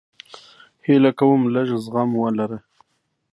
هیله 0.85 1.11
کوم 1.19 1.41
لږ 1.53 1.67
زغم 1.83 2.09
ولره 2.21 2.57